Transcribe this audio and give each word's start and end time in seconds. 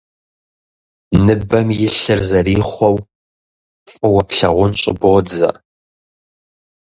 Ныбэм 1.25 1.67
илъыр 1.87 2.19
зэрихъуэу 2.29 2.97
фӀыуэ 3.91 4.21
плъагъун 4.27 4.71
щӀыбодзэ. 4.79 5.49